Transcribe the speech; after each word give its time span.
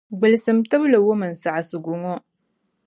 Gbilisim 0.17 0.57
tibili 0.69 0.97
wum 1.05 1.21
n 1.31 1.33
saɣisigu 1.41 1.93
ŋo. 2.01 2.15